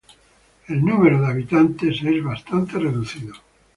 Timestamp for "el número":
0.67-1.21